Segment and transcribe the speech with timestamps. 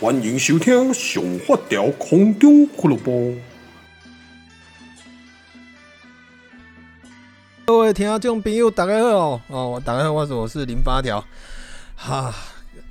[0.00, 3.12] 欢迎收听《上发条空中俱乐部》。
[7.64, 9.70] 各位听众朋友，大家好哦！
[9.70, 11.24] 我大家好，我是我是零八条。
[11.94, 12.34] 哈，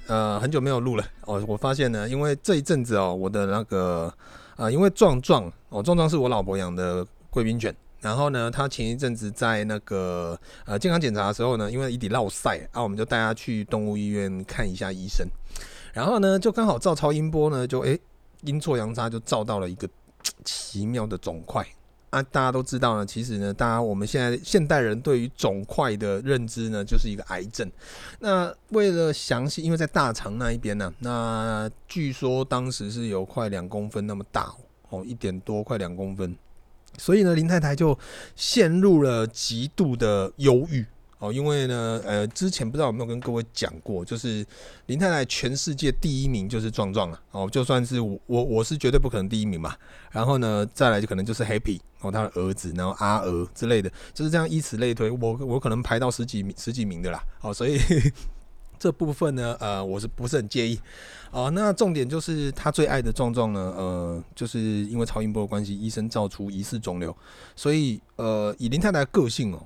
[0.08, 1.44] 呃，很久没有录了哦。
[1.46, 4.06] 我发现呢，因为这一阵子哦，我的那个
[4.52, 7.76] 啊、呃，因为壮壮哦，壮壮是我老婆养的贵宾犬。
[8.00, 15.28] 然后呢，他前一阵子在那个呃健康检查的时候呢，因为一直落晒啊，我们就带他去动物医院看一下医生。
[15.94, 17.98] 然后呢，就刚好照超音波呢，就诶
[18.42, 19.88] 阴错阳差就照到了一个
[20.44, 21.66] 奇妙的肿块
[22.10, 22.22] 啊！
[22.24, 27.72] 大家都知道呢，其实呢，大家我们现在现代人对于肿块的认知呢，就是一个癌症。
[28.20, 34.54] 那为了详细，因为在大肠那一边呢、那据说当时是有快两公分那么大
[34.90, 36.36] 哦，一点多快两公分，
[36.98, 37.98] 所以呢，林太太就
[38.36, 40.86] 陷入了极度的忧郁。
[41.24, 44.46] 哦，因为呢，呃，之前不知道有没有跟各位讲过，就是
[44.88, 47.22] 林太太全世界第一名就是壮壮了。
[47.32, 49.74] 哦，就算是我，我我是绝对不可能第一名嘛。
[50.12, 55.10] 然后呢，再来就可能就是 Happy，哦，他的儿子，然后阿娥之类的，就是这样以此类推。
[55.10, 57.24] 我我可能排到十几名，十几名的啦。
[57.40, 57.80] 哦，所以
[58.78, 60.78] 这部分呢，呃，我是不是很介意？
[61.32, 67.16] 哦，那重点就是他最爱的壮壮呢，呃，就是因为超音波的关系，医生造出疑似肿瘤，
[67.56, 69.66] 所以呃，以林太太个性哦。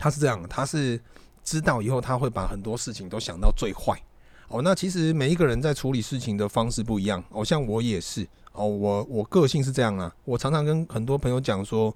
[0.00, 0.98] 他是这样，他是
[1.44, 4.00] 知道以后他会把很多事情都想到最坏
[4.48, 4.62] 哦。
[4.62, 10.10] 那其实每一个人在处理事情的方式不一样哦，像我也是哦，我我个性是这样啊。
[10.24, 11.94] 我常常跟很多朋友讲说，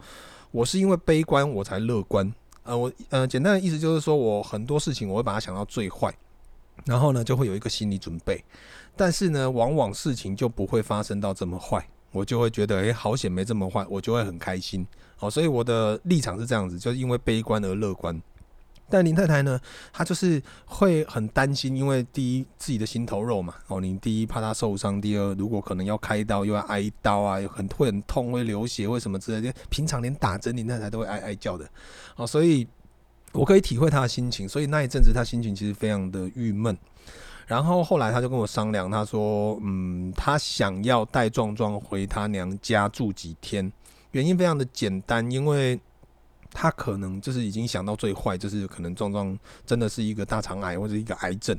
[0.50, 2.30] 我是因为悲观我才乐观。
[2.64, 6.14] 呃，我呃简单的意思就是说我很多事情我会把它想到最坏，
[6.84, 8.44] 然后呢就会有一个心理准备，
[8.94, 11.86] 但是呢往往事情就不会发生到这么坏。
[12.14, 14.86] 我就会觉得，哎、好险没这么坏，我就会很开心。
[15.18, 18.18] 哦，所以我的立场是这样子，就是因为悲观而乐观。
[18.88, 19.58] 但林太太呢，
[19.92, 29.58] 她就是会很担心，因为第一自己的心头肉嘛，哦，你第一怕她受伤，第二如果可能要开刀又要挨刀啊，很会很痛，会流血，会什么之类的。
[29.68, 31.68] 平常连打针林太太都会挨挨叫的。
[32.16, 32.66] 哦，所以
[33.32, 36.76] 我可以体会她的心情，所以那一阵子她心情其实非常的郁闷。
[37.47, 43.71] 然后后来他就跟我商量，他说：“嗯，他想要带壮壮回他娘家住几天，
[44.12, 45.78] 原因非常的简单，因为
[46.53, 51.59] 他可能就是已经想到最坏，就是可能壮壮真的是一个大肠癌或者一个癌症。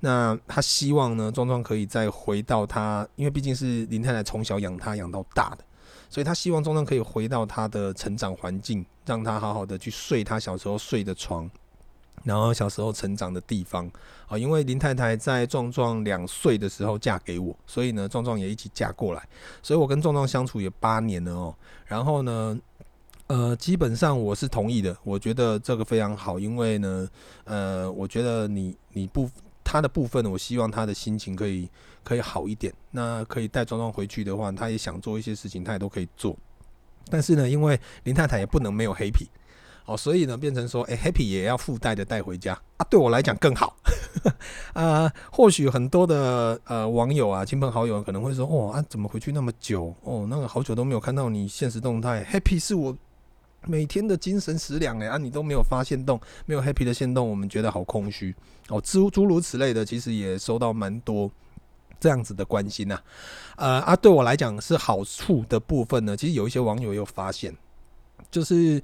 [0.00, 5.64] 那他希望呢，壮壮可以再回到他，因为毕竟是林太太从小养他养到大的，
[6.10, 11.50] 所以他希望壮壮可以回到他的成长环境，让他好好的去睡他小时候睡的床。”
[12.24, 13.90] 然后小时候成长的地方
[14.26, 19.28] 啊，因为林太太在壮壮两岁的时候嫁给我，所以呢，壮壮也一起嫁过来，
[19.62, 21.54] 所以我跟壮壮相处也八年了哦。
[21.84, 22.58] 然后呢，
[23.26, 27.08] 呃，基本上我是同意的，我觉得这个非常好，因为呢，
[27.44, 29.28] 呃，我觉得你你不
[29.64, 31.68] 他的部分，我希望他的心情可以
[32.04, 32.72] 可以好一点。
[32.90, 36.36] 那可以带壮壮回去的话，他也想做一些事情，他也都可以做。
[37.10, 39.26] 但是呢，因为林太太也不能没有 Happy。
[39.84, 43.76] 哦，所以呢，变成说，哎、欸，Happy 也要附带的带回家啊，对我来讲更好。
[44.74, 49.92] 啊、或许很多的呃网友啊、亲朋好友可能会说，哦啊，怎么回去那么久？
[50.02, 52.96] 哦，那个好久都没有看到你限时动态，Happy 是我
[53.66, 58.32] 每天的精神食粮哎，啊，你都没有发现动，没有 Happy 的现动，我们觉得好空虚。
[58.68, 61.28] 哦，诸诸如此类的，其实也收到蛮多
[61.98, 63.02] 这样子的关心呐、啊。
[63.56, 67.52] 呃啊，对我来讲是好处的部分呢，其实有一些网友又发现，
[68.30, 68.80] 就是。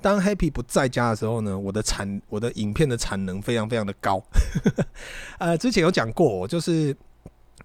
[0.00, 4.22] 当 Happy 不在家的时候呢，我的产我的影片的产能非常非常的高。
[5.38, 6.96] 呃，之前有讲过，就是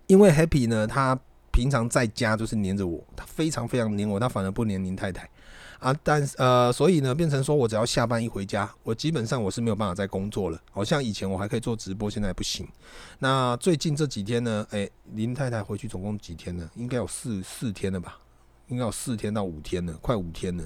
[0.08, 1.18] 因为 Happy 呢，他
[1.52, 5.30] 平常在家就是黏着我，他非常非常黏我，他反而不黏林太太
[5.80, 5.96] 啊。
[6.04, 10.60] 但是呃，所以呢，变成说我只要下班一回家，我基本上我是没有办法再工作了。
[10.72, 12.68] 好像以前我还可以做直播，现在不行。
[13.20, 16.68] 那最近这几天呢，诶，林太太回去总共几天呢？
[16.76, 18.18] 应该有四四天了吧？
[18.70, 20.64] 应该有四天到五天了，快五天了。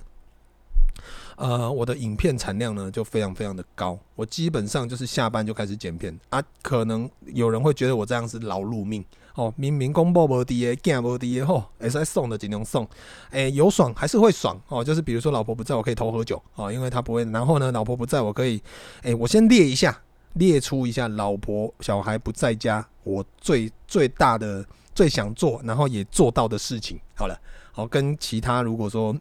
[1.36, 6.42] 呃，我的影片产量呢就非常非常的高，我基本上就是下班就开始剪片啊。
[6.64, 12.84] 可能有人会觉得我这样是劳碌命哦，明明公布无滴的，见无滴的吼，也是送的尽量送。
[13.30, 17.24] 哎、欸，有爽还是会爽哦，就是比如说老婆不在我可以偷喝酒哦，因为他不会。
[17.26, 18.60] 然后呢，老婆不在我可以，
[19.04, 20.02] 哎、欸，我先列一下，
[20.34, 24.66] 列出一下老婆小孩不在家，我最最大的
[24.96, 27.00] 最想做，然后也做到的事情。
[27.16, 27.40] 好了，
[27.72, 29.16] 好跟其他如果说。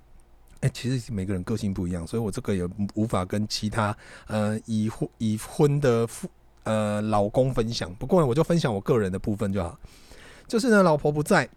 [0.72, 3.96] 其实每个人个性不一样，所以我这个也无法跟其他
[4.26, 6.28] 呃已婚已婚的夫
[6.64, 7.94] 呃老公分享。
[7.94, 9.78] 不过，我就分享我个人的部分就好。
[10.46, 11.48] 就是呢，老婆不在，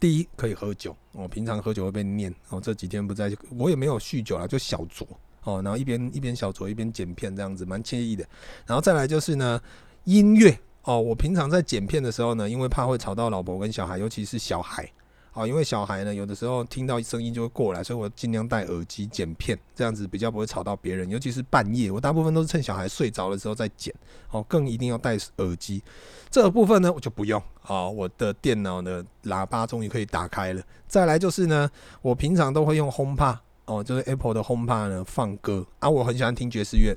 [0.00, 2.34] 第一可以喝酒，我、平常喝酒会被念。
[2.48, 5.06] 哦，这几天不在，我也没有酗酒啊，就小酌
[5.42, 8.26] 哦，然后一边一边小酌一边剪片这样子，蛮惬意的。
[8.66, 9.60] 然后再来就是呢，
[10.04, 14.90] 音乐哦，我平常在剪片的时候呢，因为怕会吵到老婆跟小孩，尤其是小孩。
[15.34, 21.10] 啊，因为小孩呢，有的时候听到声音就会过来，所以我尽量戴耳机剪片，这样子比较不会吵到别人。
[21.10, 23.92] 尤其是半夜，我大部分都是趁小孩睡着的时候再剪。
[24.30, 25.82] 哦，更一定要戴耳机。
[26.30, 27.42] 这个部分呢，我就不用。
[27.62, 30.62] 啊，我的电脑的喇叭终于可以打开了。
[30.86, 31.68] 再来就是呢，
[32.00, 35.66] 我平常都会用 HomePod，哦，就是 Apple 的 HomePod 呢放歌。
[35.80, 36.96] 啊，我很喜欢听爵士乐，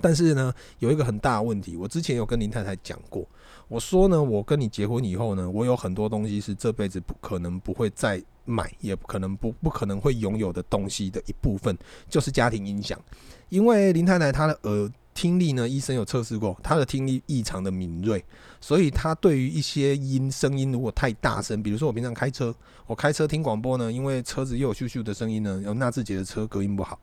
[0.00, 3.26] 但是呢，有一个很大的问题，我之前有跟林太太讲过。
[3.68, 11.76] 我说呢，我跟你结婚以后呢，我有很多东西是这辈子不可能不会再买，也不可能不不可能会拥有的东西的一部分，
[12.08, 12.98] 就是家庭音响。
[13.48, 18.24] 因为林太太她的耳听力呢，医生有测试过，她的听力异常的敏锐，
[18.60, 22.52] 所以她对于一些音声音如果太大声，比如说我平常开车，
[22.86, 26.98] 我开车听广播呢，因为车子又有咻咻的声音呢，有纳智捷的车隔音不好，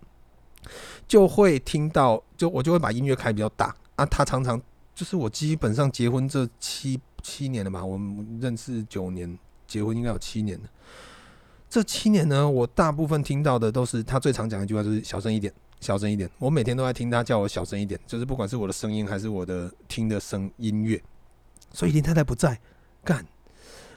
[1.08, 4.62] 就会听到，就我就会把音乐开比较大啊，他常常。
[4.96, 9.38] 就是我基本上结婚这七七年了吧，我们认识九年，
[9.68, 10.68] 结婚应该有七年了。
[11.70, 16.28] 这七年呢，我大部分听到的都是他最常讲一句话，就是小声一点，小声一点。
[16.40, 21.00] 我每天都在听他叫我小声一点，就是不管是我的声音还是我的听的声音乐。
[21.72, 22.60] 所以林太太不在，
[23.04, 23.24] 干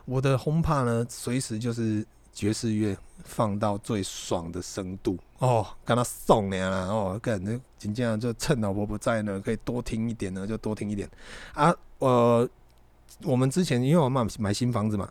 [0.05, 2.07] 我的 HomePod 呢，随时就是。
[2.33, 11.09] 爵士乐放到最爽的深度哦，跟他送你啦哦，感觉紧接着就趁老婆不在呢，可以多听一点呢，就多听一点
[11.55, 11.75] 啊。
[11.99, 12.49] 呃，
[13.25, 15.11] 我们之前因为我妈买新房子嘛，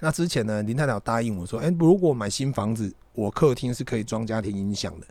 [0.00, 5.06] 那之前呢，林太太答应我说，哎、欸，如果买新房子，我客厅是可以装家庭音响的，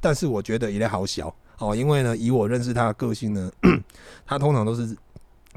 [0.00, 3.52] 但是我觉得有点好小哦，因为呢，以我认识他的个性呢，
[4.24, 4.96] 他通常都是。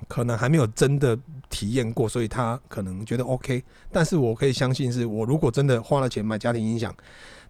[0.07, 1.17] 可能还没有真的
[1.49, 3.63] 体验过，所以他可能觉得 OK。
[3.91, 6.93] 但是我可以相信，是我如果真的花了钱买家庭音响，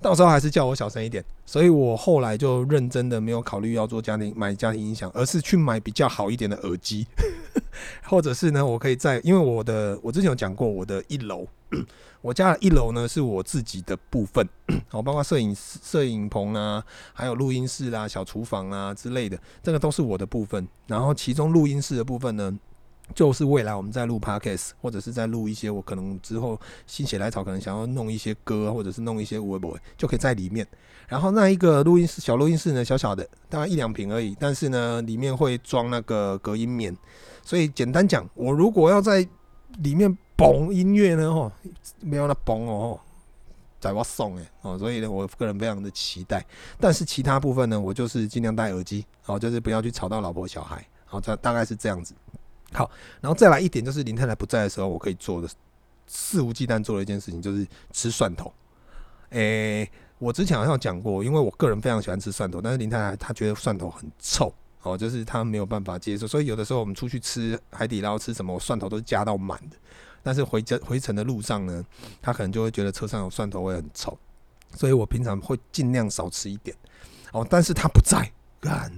[0.01, 1.23] 到时候还是叫我小声一点。
[1.45, 7.05] 所以我后来就认真的没有考虑要做家庭买家庭音响，而是去买比较好一点的耳机，
[8.03, 11.45] 或者是呢，我可以在因为我的我之前有讲过，我的一楼，
[12.21, 14.47] 我家的一楼呢是我自己的部分，
[14.89, 16.83] 好，包括摄影摄影棚啊，
[17.13, 20.68] 还有录音室啦、小厨房啊之类的，这个都是我的部分。
[20.88, 22.57] 然后其中录音室的部分呢，
[23.15, 30.68] 就是未来我们在录 Podcast 或者是在录一些我可能之后心血来潮，可能想要弄一些歌，或者是弄一些微博，就可以在里面。
[31.07, 36.95] 然后那一个录音室小录音室呢，小小的，大概一两坪而已，但是呢，里面会装那个隔音棉。
[37.44, 39.27] 所以简单讲，我如果要在
[39.80, 40.18] 里面。
[40.38, 41.33] 嘣音乐呢？
[41.33, 41.51] 吼，
[42.00, 43.00] 没有那嘣哦，
[43.80, 46.45] 在我送诶哦，所以呢，我个人非常的期待。
[46.80, 52.13] 但是其他部分呢，我就是尽量戴耳机，哦，就是不要去吵到老婆小孩，好，这大概是这样子。
[52.73, 52.89] 好，
[53.21, 55.49] 然后再来一点，就是林太太不在的时候，我可以做的
[56.05, 58.51] 肆无忌惮做的一件事情，就是吃蒜头。
[59.29, 64.53] 诶，我之前好像讲过，因为我个人非常喜欢吃蒜头，但是林太太她觉得蒜头很臭，
[64.83, 69.77] 哦，就是她没有办法接受，所以有的时候我们出去吃海底捞吃什么，我蒜头都是加到满的。
[70.23, 71.85] 但是回家回程的路上呢，
[72.21, 74.17] 他可能就会觉得车上有蒜头味很臭，
[74.75, 76.75] 所以我平常会尽量少吃一点。
[77.31, 78.29] 哦，但是他不在，
[78.59, 78.91] 干，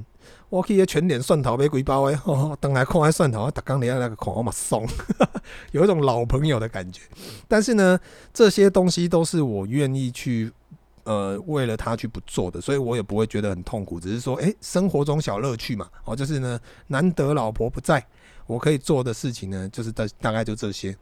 [0.49, 4.87] 我可以全脸蒜头买几包诶， 哦，等来看下蒜头，打刚你要那个口我嘛松，
[5.71, 7.01] 有一种老朋友的感觉。
[7.47, 7.99] 但是呢，
[8.33, 10.51] 这些东西都是我愿意去，
[11.03, 13.99] 呃，为了他去不做的，所以我也不会觉得很痛苦。
[13.99, 18.03] 只是说，诶、生活中小乐趣嘛，哦，就是呢，难得老婆不在，
[18.47, 20.95] 我可以做的事情呢，就是大大概就这些。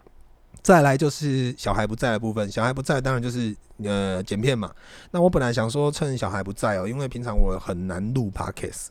[0.62, 4.70] 再来就是小孩不在的部分，小孩不在当然就是呃剪片嘛。
[5.12, 8.88] 那我本来想说趁小孩不在哦、因为平常我很难录 Podcast，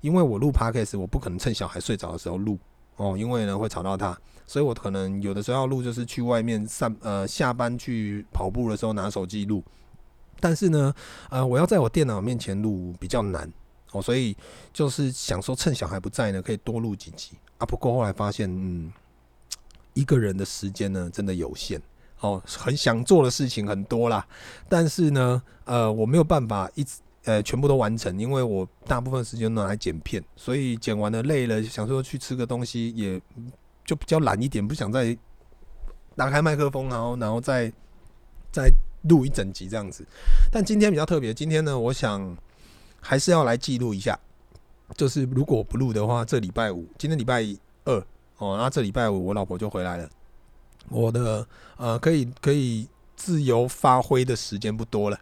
[0.00, 2.58] 因为我录 Podcast 我不可能趁小孩睡着的时候录
[2.96, 9.62] 哦，因为呢会吵到他，所以我可能有的时候录就是去外面上呃下班去跑步的时候拿手机录，
[10.40, 10.94] 但是呢
[11.30, 13.50] 呃我要在我电脑面前录比较难
[13.92, 14.36] 哦，所以
[14.72, 17.32] 就是想说趁小孩不在呢可以多录几集。
[17.58, 18.92] 啊，不过后来发现嗯。
[19.94, 21.80] 一个人的时间呢，真的有限
[22.20, 24.26] 哦，很想做的事情很多啦，
[24.68, 33.20] 但是呢，呃，我没有办法一直呃全部都完成，因为我大部分时间拿来剪片，所以剪完了累了，想说去吃个东西，也
[33.84, 35.16] 就比较懒一点，不想再
[36.16, 37.70] 打开麦克风，然后然后再
[38.50, 38.72] 再
[39.08, 40.02] 录一整集这样子。
[40.50, 42.36] 但今天比较特别，今天呢，我想
[43.00, 44.18] 还是要来记录一下，
[44.96, 47.44] 就是如果不录的话，这礼拜五，今天礼拜
[47.84, 48.02] 二。
[48.38, 50.06] 哦，那这礼拜五我老婆就回来了，
[50.90, 51.46] 我的
[51.78, 55.18] 呃可以可以自由发挥的时间不多了，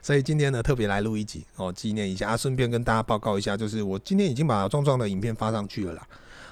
[0.00, 6.06] 所以今天呢特别来录一集哦，纪念一下啊，顺便跟大家报告一下，就是我今天已经把壮壮的影片发上去了啦。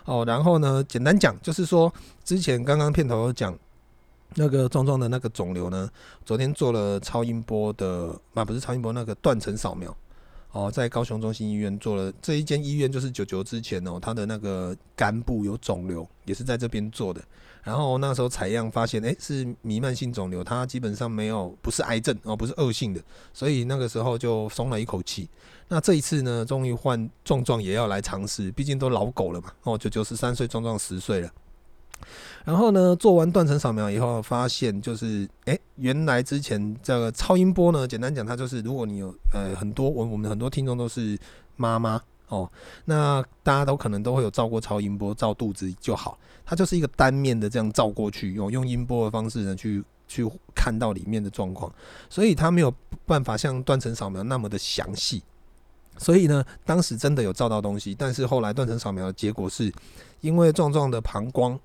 [0.05, 1.93] 哦，然后呢简单讲，就是说
[2.25, 3.57] 之前刚刚片头讲
[4.35, 5.89] 那个壮壮的那个肿瘤呢，
[6.25, 9.95] 昨天做了超音波的，啊不是超音波那个断层扫描。
[10.53, 17.23] 哦，在高雄中心医院做了这一间医院，就是九九之前哦，他的那个肝部有肿瘤，也是在这边做的。
[17.63, 23.01] 然后那时候采样发现，诶，是弥漫性肿瘤，它基本上没有，不是癌症哦，不是恶性的，
[23.33, 25.29] 所以那个时候就松了一口气。
[25.69, 31.31] 那这一次呢，终于换壮壮也要来尝试，毕竟都老狗了嘛，哦，九九十三岁，壮壮十岁了。
[32.45, 41.19] 然后呢，做完断层扫描以后，发现就是，诶，原来之前这个超音波呢，简单讲，它就是如果你有呃很多我我们很多听众都是
[41.57, 42.51] 妈妈哦，
[42.87, 51.71] 那大家都可能都会有照过超音波，照肚子就好，它就是一个单面的这样照过去，用用音波的方式呢去去看到里面的状况，
[52.09, 52.73] 所以它没有
[53.05, 55.23] 办法像断层扫描那么的详细，
[55.99, 59.73] 所以呢，当时真的有照到东西，但是后来断层扫描的结果是
[60.21, 61.61] 因为壮壮的膀胱。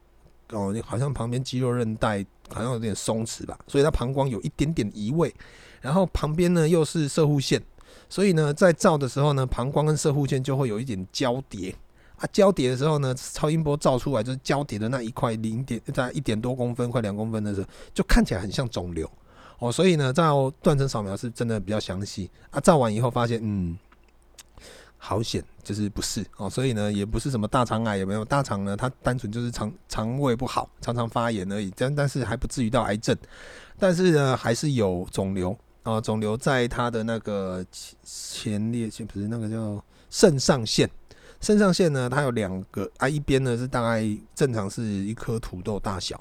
[0.51, 5.33] 哦，好像旁边肌肉韧带好像有点松弛吧，所以它膀胱有一点点移位，
[5.81, 7.61] 然后旁边呢又是射护线，
[8.07, 11.75] 所以呢在照的时候呢，膀胱跟射护线就会有一点交叠
[12.17, 19.09] 啊，交叠的时候呢，超音波照出来就是交叠的那一块零点在一点多公分，快两公分的时候，就看起来很像肿瘤。
[19.57, 22.29] 哦，所以呢照断层扫描是真的比较详细。
[22.51, 23.77] 啊，照完以后发现嗯。
[25.07, 26.25] 好险，就是不是。
[26.37, 33.15] 哦，所以呢，也不是什么大肠癌，也没有大肠呢，它单纯就是肠肠胃不好，常常发炎而已，但但是还不至于到癌症，
[33.77, 37.63] 但是呢，还是有肿瘤啊，肿瘤在它的那个
[38.01, 40.89] 前列腺，不是那个叫肾上腺，
[41.39, 46.19] 肾上腺呢，它有两个啊，一边呢是大概正常是一颗土豆大小，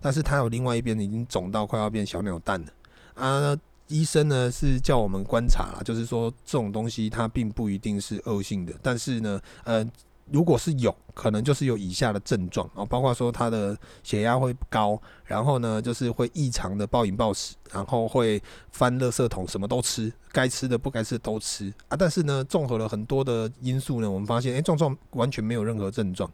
[0.00, 2.66] 但是它有另外一边已经肿到快要变小鸟蛋了。
[3.14, 3.56] 啊。
[3.88, 9.86] 医生呢是叫我们观察啦，就是说这种东西它并不一定是恶性的，但是呢，呃，
[10.30, 21.96] 如果是有可能就是有以下的症状啊，包括说他的血压会高，然后呢就是会异常的暴饮暴食，然后会翻垃圾桶，什么都吃，该吃的不该吃的都吃啊。
[21.96, 26.28] 但是呢，综合了很多的因素呢，我们发现，诶，壮壮完全没有任何症状，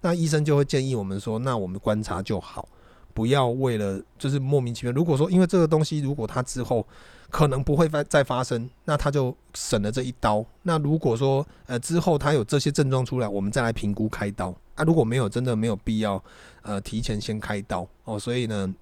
[0.00, 2.68] 那医生就会建议我们说，那我们观察就好。
[3.16, 4.92] 不要为了就是莫名其妙。
[4.92, 6.86] 如果说因为这个东西，如果它之后
[7.30, 10.44] 可能不会再再发生，那他就省了这一刀。
[10.64, 14.84] 那如果说呃之后他有这些症状出来，我们再来评估开刀啊。
[14.84, 16.22] 如果没有，真的没有必要
[16.60, 18.18] 呃提前先开刀哦。
[18.18, 18.74] 所以呢，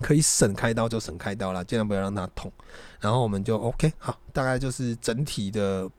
[0.00, 2.52] 可以省开刀就省开刀了，尽量不要让它痛。
[3.00, 5.90] 然后我们就 OK 好，大概就是整体的。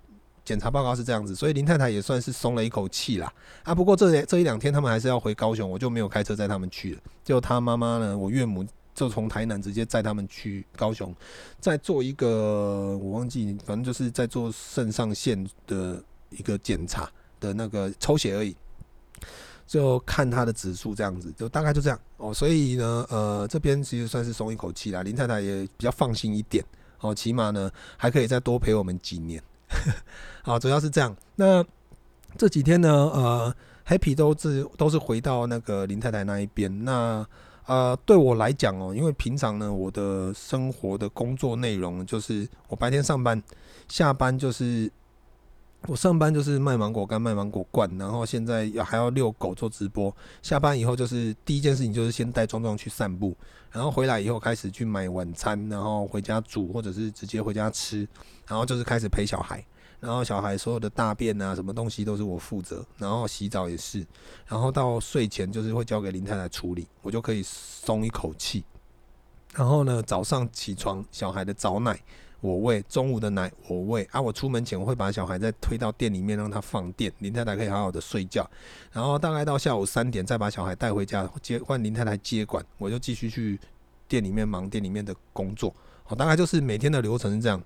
[0.43, 3.31] 检查报告是这样子，所以林太太也算是松了一口气啦。
[3.63, 7.01] 啊，不过这这一两天他们还是要回高雄，我就没有开车载他们去了。
[7.23, 11.15] 就他妈妈呢，我岳母就从台南直接载他们去高雄，
[11.59, 18.55] 再做一个我忘记，反正就是在做肾上腺的一个检查的那个抽血而已，
[19.67, 22.33] 就看他的指数这样子，就大概就这样哦。
[22.33, 25.03] 所以呢，呃，这边其实算是松一口气啦。
[25.03, 26.65] 林太太也比较放心一点
[26.99, 29.41] 哦，起码呢还可以再多陪我们几年。
[30.43, 31.15] 好，主要是这样。
[31.35, 31.63] 那
[32.37, 33.55] 这几天呢，呃
[33.87, 36.83] ，Happy 都是都是回到那个林太太那一边。
[36.83, 37.25] 那
[37.67, 43.41] 呃，对我来讲哦，因为平常呢，我的生活的工作内容就是我白天上班，
[43.87, 44.91] 下班就是
[45.87, 50.15] 我上班就是卖芒果干、卖芒果罐，然后现在要还要遛狗做直播。
[50.41, 53.35] 下班以后就是第一件事情就是先带壮壮去散步，
[53.71, 58.07] 然后回来以后开始去买晚餐，然后回家煮或者是直接回家吃。
[58.47, 59.65] 然后就是开始陪小孩，
[59.99, 64.05] 然后小孩所有的大便啊，什么东西都是我负责，然后洗澡也是，
[64.45, 68.63] 然后到睡前就是会交给林太太处理，我就可以松一口气。
[69.55, 71.99] 然后呢，早上起床，小孩的早奶
[72.41, 78.49] 我喂，中午的奶我喂，啊，我出门前我会把小孩再推到店里面让他放电，林太太可以好好的睡觉。
[78.91, 83.59] 然后大概到下午三点再把小孩带回家接换林太太接管，我就继续去
[84.07, 85.73] 店里面忙店里面的工作。
[86.03, 87.61] 好，大概就是每天的流程是这样。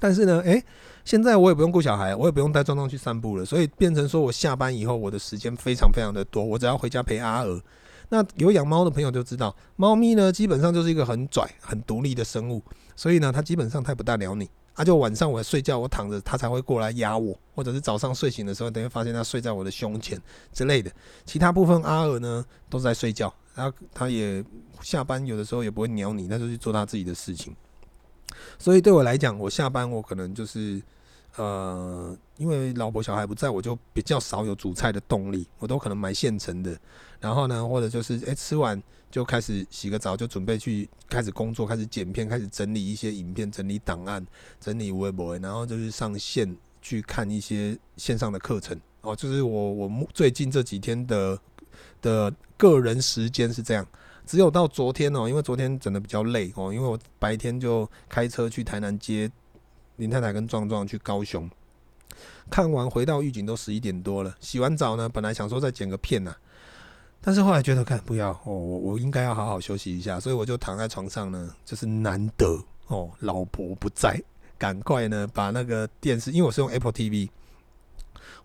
[0.00, 0.64] 但是呢，诶、
[1.04, 7.62] 现在我也不用顾小孩，我也不用带壮壮去散步了，所以变成说我下班以后，我的时间非常非常的多，我只要回家陪阿娥。
[8.10, 12.62] 那有养猫的朋友就知道，猫咪呢基本上就是一个很拽、很独立的生物，
[12.94, 14.48] 所以呢，它基本上它不大鸟你。
[14.74, 20.18] 啊，就晚上我睡觉，我躺着，它才会过来压我，或者是早上睡醒的时候，等于发现它睡在我的胸前
[20.52, 20.90] 之类的。
[21.26, 24.42] 其他部分阿尔呢都在睡觉，然后它也
[24.80, 27.54] 下班有的时候也不会鸟你，那就去做它自己的事情。
[28.58, 30.80] 所以对我来讲，我下班我可能就是，
[31.36, 36.78] 呃，因为老婆小孩不在，我就比较少有煮菜的动力，我都可能买现成的。
[37.20, 44.26] 然后呢，或者就是，诶，吃完就开始洗个澡，就准备去开始工作，开始剪片，开始整理一些影片，整理档案，
[44.58, 48.80] 整理微博，然后就是上线去看一些线上的课程。
[49.02, 51.38] 哦，就是我我最近这几天的
[52.00, 53.86] 的个人时间是这样。
[54.26, 59.28] 只有到昨天哦，因为昨天整的比较累哦，因为我白天就开车去台南接
[59.96, 61.50] 林太太跟壮壮去高雄，
[62.48, 64.36] 看完回到狱警都十一点多了。
[64.38, 66.36] 洗完澡呢，本来想说再剪个片呐，
[67.22, 74.20] 但是后来觉得看不要哦，我我应该要好好休息一下，所以我就躺在床上呢，就是难得哦，老婆不在，
[74.58, 77.28] 赶快呢把那个电视，因为我是用 Apple TV。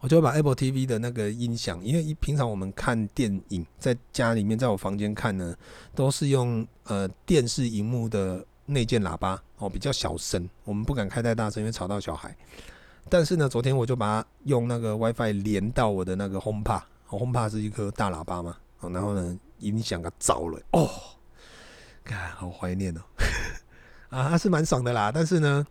[0.02, 5.56] 我就把 Apple TV 的那个音响，因为一平常我们看电影，在家里面，在我房间看呢，
[5.96, 12.36] 都是用呃电视荧幕的内建喇叭哦，比较小声，我们不敢开太大声，因为吵到小孩。
[13.10, 18.58] 但是呢，昨天我就把它用那个 WiFi 连到我的那个 HomePod，HomePod 是一颗大喇叭嘛，
[18.90, 20.90] 然后呢，音响个糟了哦，
[22.04, 23.02] 看好怀念哦，
[24.10, 25.66] 啊，还是蛮爽的啦，但是呢。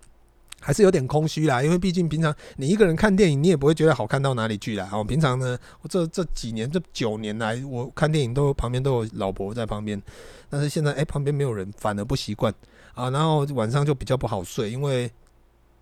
[0.61, 4.89] 还是有点空虚啦，因为毕竟平常你一个人看电影，你也不会觉得好看到哪里去啦。
[4.91, 10.03] 哦，平常呢，我这这几年这九年来，我看电影都旁边都有老婆在旁边，
[10.49, 12.51] 但是现在哎，旁边没有人，反而不习惯
[12.95, 13.11] 啊。
[13.11, 15.11] 然后晚上就比较不好睡，因为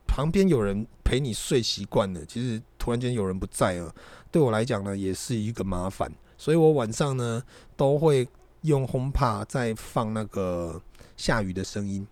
[0.08, 3.94] 旁边有人陪你睡习惯了，其实突然间有人不在了，
[4.32, 6.10] 对我来讲呢，也是一个麻烦。
[6.42, 7.40] 所以我晚上呢
[7.76, 8.26] 都会
[8.62, 10.82] 用轰趴在放那个
[11.16, 12.04] 下雨的声音。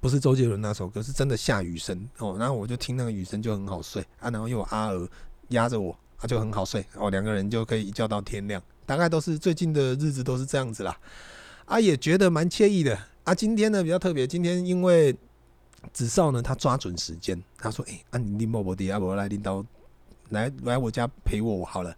[0.00, 2.36] 不是周杰伦那首歌，是真的下雨声哦。
[2.36, 4.28] 然后我就听那个雨声就很好睡啊。
[4.28, 5.08] 然后又有阿娥
[5.50, 7.10] 压着我，啊就很好睡哦。
[7.10, 8.60] 两个人就可以一觉到天亮。
[8.84, 10.98] 大概都是最近的日子都是这样子啦。
[11.66, 13.32] 啊，也觉得蛮惬意的啊。
[13.32, 15.16] 今天呢比较特别，今天因为
[15.92, 19.64] 子少呢他抓准时间，他说：“诶、欸，啊你拎莫伯迪啊，我来领导
[20.30, 21.94] 来来我家陪我好了。”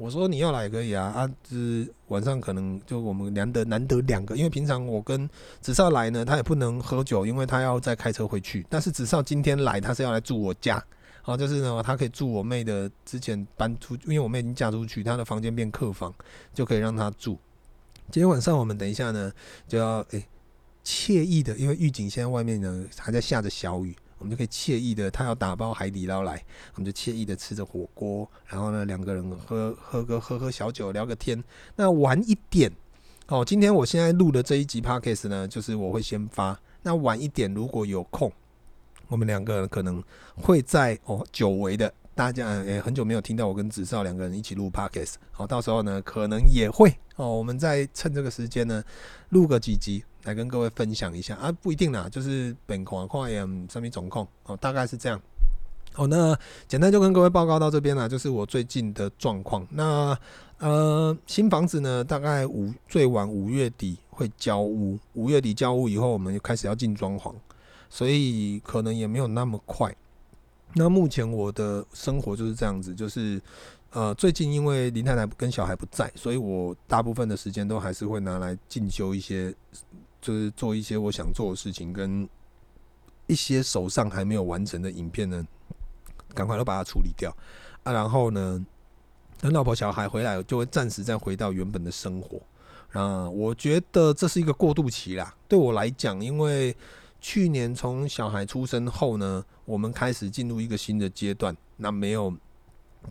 [0.00, 5.28] 我说你要来也可以啊，啊，就是晚上可能就我们难得难得两个，因为平常我跟
[5.60, 8.64] 子少来呢，他也不能喝酒，因为他要再开车回去。
[8.70, 10.82] 但是子少今天来，他是要来住我家，
[11.20, 16.14] 好，就是呢，他可以住我妹的之前搬出，因为我妹已经嫁出去，他的房间变客房，
[16.54, 17.38] 就可以让他住。
[18.10, 19.30] 今天晚上我们等一下呢，
[19.68, 20.26] 就要诶
[20.82, 23.94] 惬意的，因为狱警现在外面呢还在下着小雨。
[24.20, 31.42] 我们就可以惬意的，他要打包海底捞来，我们就惬意的吃着火锅，然后呢，两个人喝喝个喝喝小酒，聊个天。
[31.74, 32.70] 那晚一点
[33.28, 36.60] 哦，今天我现在录的这一集 Podcast 呢，就是我会先发。
[36.82, 38.30] 那晚一点如果有空，
[39.08, 40.02] 我们两个人可能
[40.36, 48.84] 会在哦久违的，大家也、很久没有听到我跟子少两个人一起录 Podcast，好，到时候呢可能也会哦，我们再趁这个时间呢
[49.30, 50.04] 录个几集。
[50.24, 55.20] 来跟各位分享一下啊，不一定啦，就是本款块呀，上面总控哦，大概是这样。
[55.92, 59.66] 好，那简单就跟各位报告到这边啦，就是我最近的状况。
[59.70, 60.16] 那
[60.58, 67.34] 呃，新房子呢，大概五最晚五月底会交屋，五月底交屋以后，我们就开始要进装潢，
[67.88, 69.94] 所以可能也没有那么快。
[70.74, 73.40] 那目前我的生活就是这样子，就是。
[73.92, 79.52] 呃，最近因为林太太跟小孩不在，所以我大部分的时间都还是会拿来进修一些，
[80.20, 82.28] 就是做一些我想做的事情，跟
[83.26, 85.46] 一些手上还没有完成的影片呢，
[86.34, 87.34] 赶快都把它处理掉
[87.82, 87.92] 啊。
[87.92, 88.64] 然后呢，
[89.40, 92.40] 等老婆小孩回来，就会暂时再回到原本的生活。
[92.92, 95.34] 啊，我觉得这是一个过渡期啦。
[95.48, 96.76] 对我来讲，因为
[97.20, 102.34] 去年从小孩出生后呢，我们开始进入一个新的阶段，那没有。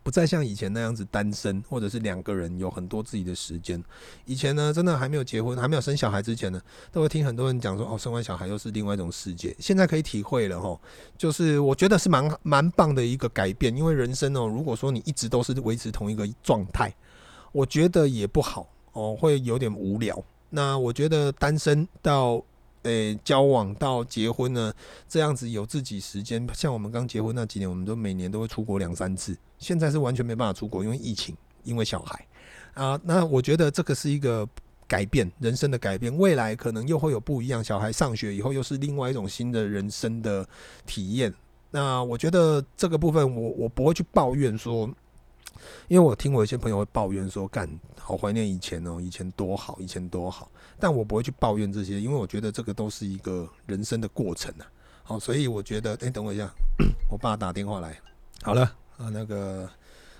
[0.04, 3.84] 不再像以前那样子单身，或者是两个人有很多自己的时间。
[4.26, 9.56] 以前呢，真的还没有结婚，还没有生小孩之前呢，都会听很多人讲说，哦，生完小孩又是另外一种世界。
[9.60, 10.80] 现在可以体会了齁，
[11.18, 13.76] 就是我觉得是蛮蛮棒的一个改变。
[13.76, 16.94] 因为人生哦，如果说你一直都是维持同一个状态，
[17.52, 20.24] 我觉得也不好哦，会有点无聊。
[20.50, 22.44] 那我觉得单身到。
[22.84, 24.74] 诶、交往到结婚呢，
[25.08, 26.48] 这样子有自己时间。
[26.54, 29.38] 像我们刚结婚那几年，我们都每年都会出国两三次。
[29.58, 32.26] 现在是完全没办法出国，因为疫情，因为小孩
[32.74, 33.00] 啊。
[33.04, 34.48] 那我觉得这个是一个
[34.88, 36.16] 改变，人生的改变。
[36.18, 37.64] 未来可能又会有不一样。
[37.64, 40.48] 小孩上学以后，又是另外一种新的人生的
[40.86, 41.34] 体验。
[41.72, 44.90] 那我觉得这个部分我，我我不会去抱怨说。
[45.90, 47.70] 因为我听我一些朋友会抱怨说，干
[48.10, 50.50] 好怀念以前哦，以前多好，以前多好。
[50.80, 54.66] 但我不会去抱怨这些，因为我觉得这个都是一个人生的过程啊。
[55.04, 56.50] 好，所以我觉得，哎，等我一下，
[57.12, 57.96] 我爸打电话来。
[58.42, 58.64] 好了，
[58.98, 59.70] 啊，那个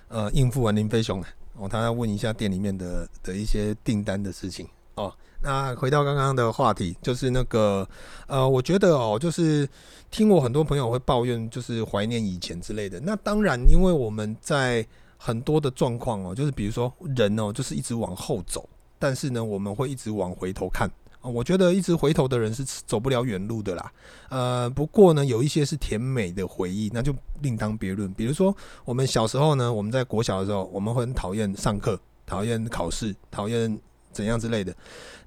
[0.06, 1.26] 呃，应付完林飞雄了，
[1.56, 5.12] 哦，他要问一下店里面的的一些订单的事情哦。
[5.42, 7.84] 那回到刚刚的话题，就是那个
[8.28, 9.68] 呃，我觉得哦，就是
[10.12, 13.00] 听我很多朋友会抱怨，就是怀念以前之类的。
[13.00, 14.86] 那当然，因为我们在
[15.22, 18.66] 很多的状况哦，就是比如说人哦，就是一直往后走，
[18.98, 20.90] 但是呢，我们会一直往回头看。
[21.20, 23.92] 我觉得一直回头的人是走不了远路的啦。
[24.30, 28.10] 呃，不过呢，有一些是甜美的回忆，那就另当别论。
[28.14, 28.56] 比如说
[28.86, 33.78] 我们小时候呢，我们在国小的时候，我们会很讨厌上课，讨厌考试，讨厌
[34.10, 34.74] 怎样之类的。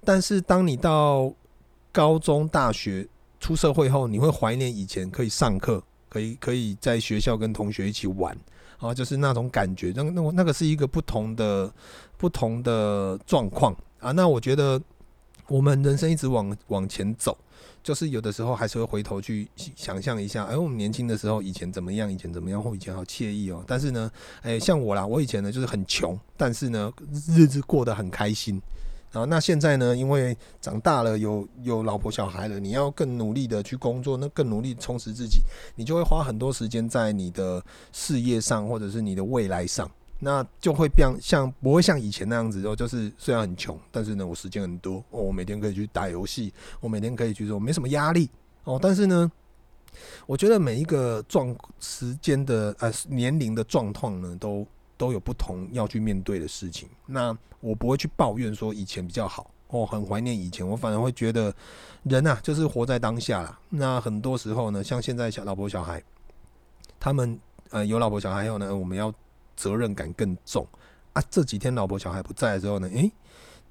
[0.04, 1.32] 但是当你到
[1.92, 3.08] 高中、大学、
[3.40, 5.84] 出社会后，你会怀念以前可以上课。
[6.10, 8.38] 可以可以在学校跟同学一起玩，
[8.80, 11.72] 啊，就是那种感觉，那那那个是一个不同的
[12.18, 14.12] 不同的状况啊。
[14.12, 14.82] 那我觉得
[15.48, 17.38] 我们人生一直往往前走，
[17.82, 23.64] 就是有的时候还是会回头去想象一下，哎，我们年轻的时候以前怎么样，以前怎么样，或以前好惬意哦。
[23.68, 26.92] 但是呢，哎，像我啦，我以前呢就是很穷，但是呢
[27.28, 28.62] 日子过得很开心。
[29.14, 29.96] 啊，那现在呢？
[29.96, 35.40] 因为长大了，有有老婆小孩了，你要更努力的去工作，那更努力充实自己，
[35.76, 48.28] 你就会花很多时间在你的事业上，或者是你的未来上，那就会变像不会像以前那样子哦，就是虽然很穷，但是呢，我时间很多，我每天可以去打游戏，我每天可以去做，没什么压力
[48.64, 48.80] 哦。
[48.82, 49.32] 但是呢，
[50.26, 54.66] 我觉得每一个状时间的呃年龄的状况呢，都。
[55.04, 61.54] 都有不同要去面对的事情，那我不会去抱怨说以前比较好哦，很怀念以前，我反而会觉得
[62.04, 63.60] 人呐就是活在当下啦。
[63.68, 66.02] 那很多时候呢，像现在小老婆小孩，
[67.02, 67.38] 他们
[67.72, 69.14] 呃有老婆小孩后呢，我们要
[69.58, 70.66] 责任感更重
[71.12, 71.22] 啊。
[71.30, 73.12] 这几天老婆小孩不在的时候呢，诶，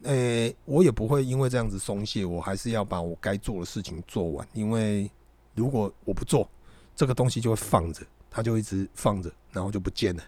[0.02, 5.10] 诶，我也不会因为这样子松懈，我还是要把我该做的事情做完，因为
[5.54, 6.46] 如果我不做，
[6.94, 10.22] 这个东西就会放着，它就一直放着，然后就不见了。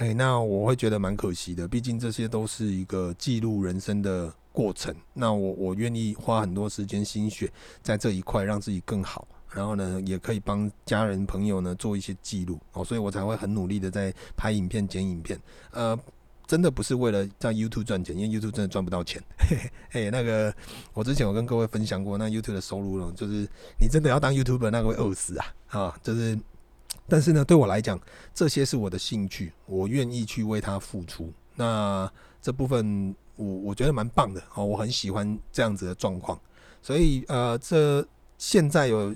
[0.00, 4.94] 哎，那我会觉得蛮可惜的，毕竟这些都是一个记录人生的过程。
[5.12, 9.28] 那我我愿意花很多时间心血在这一块，让自己更好。
[9.50, 15.38] 然后呢，也可以帮家人朋友呢做一些记录哦，所以我才会很努力的在拍影片、剪影片。
[15.70, 15.98] 呃，
[16.46, 19.22] 真的不是为了在 YouTube 赚钱，因为 YouTube 真的赚不到钱。
[19.36, 19.58] 嘿
[19.90, 20.54] 嘿，哎，那个
[20.94, 23.46] 我之前有跟各位分享过，那 YouTube 的收入呢，就是
[23.78, 26.38] 你真的要当 YouTuber，那个会饿死啊啊，就是。
[27.10, 28.00] 但是呢，对我来讲，
[28.32, 31.32] 这些是我的兴趣，我愿意去为他付出。
[31.56, 36.38] 那这部分我我觉得蛮棒的哦，我很喜欢这样子的状况。
[36.80, 38.06] 所以呃，这
[38.38, 39.14] 现在有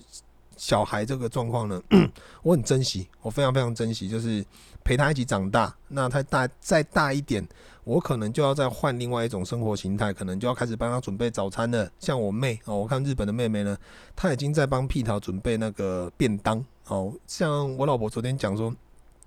[0.56, 1.80] 小孩这个状况呢，
[2.42, 4.44] 我很珍惜，我非常非常珍惜，就是
[4.82, 5.74] 陪他一起长大。
[5.88, 7.46] 那他大再大一点，
[7.84, 11.90] 我可能就要再换另外一种生活形态，可能就要开始帮他准备早餐了。
[11.98, 13.76] 像我妹哦，我看日本的妹妹呢，
[14.14, 16.62] 她已经在帮屁桃准备那个便当。
[16.88, 18.74] 哦，像我老婆昨天讲说，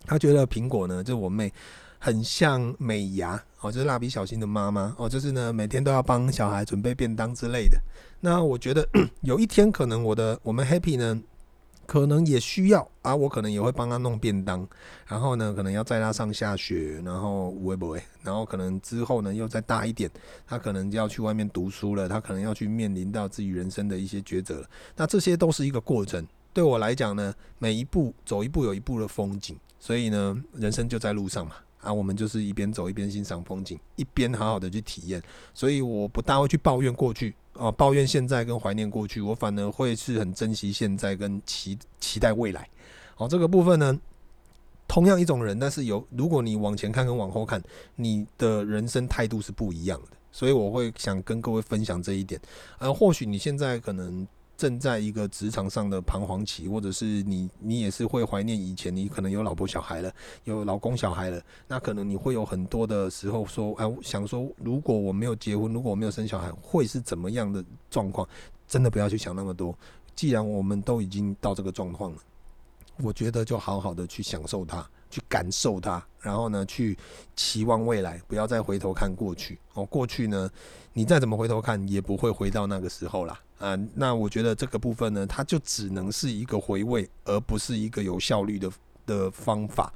[0.05, 1.51] 她觉得苹果呢，就我妹，
[1.97, 7.79] 很像美伢哦，就是蜡笔小新的妈妈哦，就是呢每天都要帮小孩准备便当之类的。
[8.19, 8.87] 那我觉得
[9.21, 11.19] 有一天可能我的我们 Happy 呢，
[11.87, 14.67] 可能也需要啊，我可能也会帮他弄便当，
[15.07, 20.09] 然后呢可能要载他上下学，然后会不会，然后可能之后呢又再大一点，
[20.45, 24.69] 他可能就要去外面读书了，他可能要去面临到自己人生的一些抉择了。
[24.95, 26.23] 那这些都是一个过程。
[26.57, 31.53] 对我来讲呢，每一步走一步有一步的风景，所以呢，人生就在路上嘛。
[31.81, 35.21] 啊，我们就是一边走一边欣赏风景，一边好好的去体验。
[35.53, 42.67] 所以我不大会去抱怨过去啊，抱怨现在跟怀念过去，我反而会是很珍惜现在跟期期待未来。
[43.13, 43.95] 好，这个部分呢，
[44.87, 47.61] 同样一种人，但是有如果你往前看跟往后看，
[47.97, 50.17] 你的人生态度是不一样的。
[50.31, 52.41] 所以我会想跟各位分享这一点。
[52.79, 54.27] 呃，或许你现在可能。
[54.57, 60.11] 正在一个职场上的彷徨期，或者是你你也是会怀念以前，你可能有老婆小孩了，
[60.45, 68.27] 有老公小孩了，那可能你会有很多的时候说，哎，想说如果我没有结婚，如果我没有生小孩，会是怎么样的状况？
[68.67, 69.77] 真的不要去想那么多，
[70.15, 72.17] 既然我们都已经到这个状况了，
[72.97, 74.85] 我觉得就好好的去享受它。
[75.09, 76.97] 去感受它，然后呢，去
[77.33, 79.85] 期望未来，不要再回头看过去哦。
[79.85, 80.51] 过去呢，
[80.91, 83.39] 你再怎么回头看，也不会回到那个时候啦。
[83.59, 83.77] 啊。
[83.95, 88.71] 那我觉得这个部分呢，它就只能是一个回味，而不是一个有效率的
[89.05, 89.91] 的方法。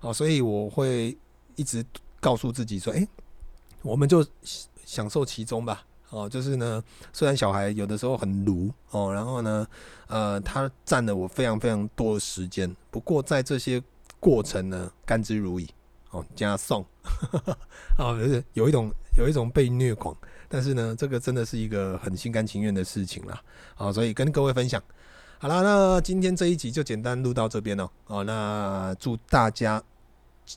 [0.00, 1.16] 哦，所以我会
[1.56, 1.84] 一直
[2.20, 3.08] 告诉自己说，诶，
[3.82, 4.26] 我们就
[4.84, 5.84] 享受其中吧。
[6.10, 9.66] 哦，就是呢，虽然小孩有的时候很奴哦，然后呢，
[10.06, 12.72] 呃，他占了我非常非常多的时间。
[12.90, 13.82] 不过在这些
[14.20, 15.68] 过程呢，甘之如饴
[16.10, 16.84] 哦，加送
[17.98, 20.16] 啊，就是有一种有一种被虐狂，
[20.54, 23.42] 但是呢，这个真的是一个很心甘情愿的事情啦。
[23.74, 24.80] 好，所以跟各位分享。
[25.38, 27.90] 好啦，那今天这一集就简单录到这边哦。
[28.06, 29.82] 哦，那祝大家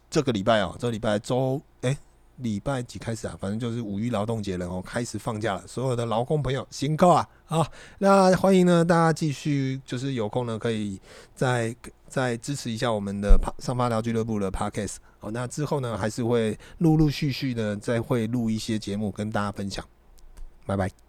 [0.07, 1.97] 这个礼拜哦，这礼拜周诶。
[2.35, 3.35] 礼拜几开始啊？
[3.41, 5.63] 反正就是五一劳动节了哦，开始放假了。
[5.65, 7.27] 所有的劳工朋友辛苦啊！
[7.45, 7.65] 好，
[7.97, 11.01] 那欢迎呢，大家继续就是有空呢，可以
[11.33, 11.75] 再
[12.07, 14.97] 再支持一下我们的帕上发条俱乐部的 Podcast。
[15.31, 19.83] 那之后呢，还是会陆陆续续的再会录一些节目跟大家分享。
[20.65, 21.06] 拜拜。